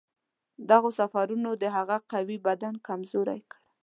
[0.69, 3.57] دغو سفرونو د هغه قوي بدن کمزوری کړ.